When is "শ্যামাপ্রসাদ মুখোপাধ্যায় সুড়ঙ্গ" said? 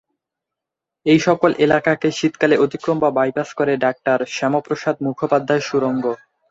4.35-6.05